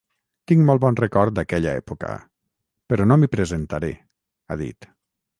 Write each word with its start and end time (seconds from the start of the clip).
Tinc 0.51 0.61
molt 0.67 0.79
bon 0.83 0.95
record 0.99 1.33
d’aquella 1.39 1.73
època, 1.81 2.13
però 2.93 3.05
no 3.09 3.17
m’hi 3.25 3.29
presentaré, 3.35 3.91
ha 4.49 4.57
dit. 4.63 4.89